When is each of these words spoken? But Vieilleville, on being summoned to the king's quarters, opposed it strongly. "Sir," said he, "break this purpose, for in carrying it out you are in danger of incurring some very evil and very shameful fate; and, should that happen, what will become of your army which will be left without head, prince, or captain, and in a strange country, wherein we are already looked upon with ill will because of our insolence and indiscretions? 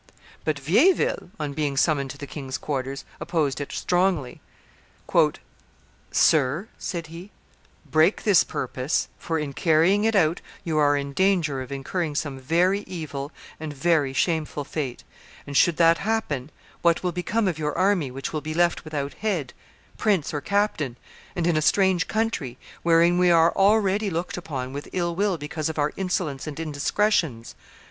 But 0.43 0.57
Vieilleville, 0.57 1.29
on 1.39 1.53
being 1.53 1.77
summoned 1.77 2.09
to 2.09 2.17
the 2.17 2.25
king's 2.25 2.57
quarters, 2.57 3.05
opposed 3.19 3.61
it 3.61 3.71
strongly. 3.71 4.41
"Sir," 6.09 6.67
said 6.79 7.05
he, 7.05 7.29
"break 7.85 8.23
this 8.23 8.43
purpose, 8.43 9.09
for 9.19 9.37
in 9.37 9.53
carrying 9.53 10.03
it 10.03 10.15
out 10.15 10.41
you 10.63 10.79
are 10.79 10.97
in 10.97 11.13
danger 11.13 11.61
of 11.61 11.71
incurring 11.71 12.15
some 12.15 12.39
very 12.39 12.79
evil 12.87 13.31
and 13.59 13.71
very 13.73 14.11
shameful 14.11 14.63
fate; 14.63 15.03
and, 15.45 15.55
should 15.55 15.77
that 15.77 15.99
happen, 15.99 16.49
what 16.81 17.03
will 17.03 17.11
become 17.11 17.47
of 17.47 17.59
your 17.59 17.77
army 17.77 18.09
which 18.09 18.33
will 18.33 18.41
be 18.41 18.55
left 18.55 18.83
without 18.83 19.13
head, 19.13 19.53
prince, 19.99 20.33
or 20.33 20.41
captain, 20.41 20.97
and 21.35 21.45
in 21.45 21.55
a 21.55 21.61
strange 21.61 22.07
country, 22.07 22.57
wherein 22.81 23.19
we 23.19 23.29
are 23.29 23.55
already 23.55 24.09
looked 24.09 24.35
upon 24.35 24.73
with 24.73 24.89
ill 24.93 25.13
will 25.13 25.37
because 25.37 25.69
of 25.69 25.77
our 25.77 25.93
insolence 25.95 26.47
and 26.47 26.59
indiscretions? 26.59 27.53